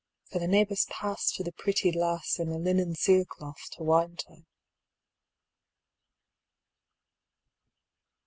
[0.31, 4.47] For the neighbors passTo the pretty lass, In a linen cere cloth to wind her.